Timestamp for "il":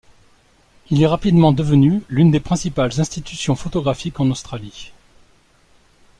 0.89-1.03